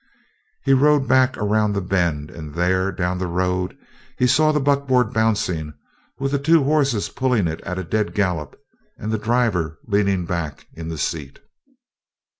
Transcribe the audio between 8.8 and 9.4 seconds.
and the